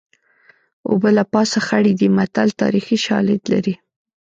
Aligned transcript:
اوبه 0.89 1.09
له 1.17 1.23
پاسه 1.33 1.59
خړې 1.67 1.93
دي 1.99 2.07
متل 2.17 2.49
تاریخي 2.61 2.97
شالید 3.05 3.41
لري 3.51 3.73